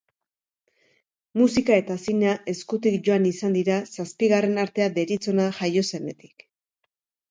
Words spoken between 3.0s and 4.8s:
joan izan dira zazpigarren